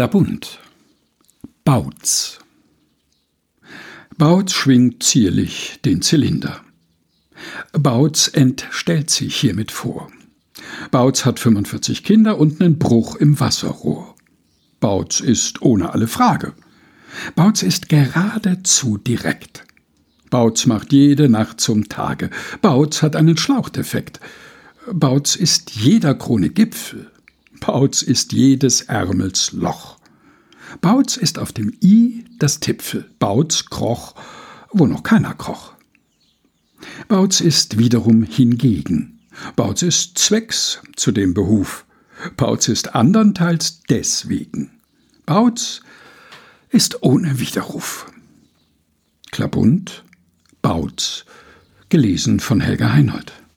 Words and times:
Klabund. 0.00 0.60
Bautz. 1.62 2.38
Bautz 4.16 4.54
schwingt 4.54 5.02
zierlich 5.02 5.78
den 5.84 6.00
Zylinder. 6.00 6.62
Bautz 7.74 8.30
entstellt 8.32 9.10
sich 9.10 9.36
hiermit 9.36 9.70
vor. 9.70 10.10
Bautz 10.90 11.26
hat 11.26 11.38
45 11.38 12.02
Kinder 12.02 12.38
und 12.38 12.62
einen 12.62 12.78
Bruch 12.78 13.16
im 13.16 13.40
Wasserrohr. 13.40 14.14
Bautz 14.80 15.20
ist 15.20 15.60
ohne 15.60 15.92
alle 15.92 16.06
Frage. 16.06 16.54
Bautz 17.34 17.62
ist 17.62 17.90
geradezu 17.90 18.96
direkt. 18.96 19.64
Bautz 20.30 20.64
macht 20.64 20.94
jede 20.94 21.28
Nacht 21.28 21.60
zum 21.60 21.90
Tage. 21.90 22.30
Bautz 22.62 23.02
hat 23.02 23.16
einen 23.16 23.36
Schlauchdefekt. 23.36 24.18
Bautz 24.90 25.36
ist 25.36 25.72
jeder 25.72 26.14
Krone 26.14 26.48
Gipfel. 26.48 27.10
Bautz 27.60 28.02
ist 28.02 28.32
jedes 28.32 28.82
Ärmels 28.82 29.52
Loch. 29.52 29.98
Bautz 30.80 31.16
ist 31.16 31.38
auf 31.38 31.52
dem 31.52 31.72
I 31.82 32.24
das 32.38 32.60
Tipfel. 32.60 33.08
Bautz 33.18 33.66
kroch, 33.66 34.14
wo 34.72 34.86
noch 34.86 35.02
keiner 35.02 35.34
kroch. 35.34 35.74
Bautz 37.08 37.40
ist 37.40 37.78
wiederum 37.78 38.22
hingegen. 38.22 39.20
Bautz 39.56 39.82
ist 39.82 40.18
zwecks 40.18 40.80
zu 40.96 41.12
dem 41.12 41.34
Behuf. 41.34 41.84
Bautz 42.36 42.68
ist 42.68 42.94
andernteils 42.94 43.82
deswegen. 43.88 44.80
Bautz 45.26 45.82
ist 46.70 47.02
ohne 47.02 47.40
Widerruf. 47.40 48.10
Klabund, 49.30 50.04
Bautz, 50.62 51.24
gelesen 51.88 52.40
von 52.40 52.60
Helga 52.60 52.92
Heinold. 52.92 53.32